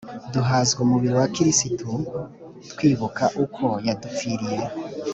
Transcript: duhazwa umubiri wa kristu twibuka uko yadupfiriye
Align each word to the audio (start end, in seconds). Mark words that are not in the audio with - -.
duhazwa 0.33 0.79
umubiri 0.85 1.13
wa 1.19 1.27
kristu 1.33 1.91
twibuka 2.71 3.25
uko 3.43 3.65
yadupfiriye 3.87 4.59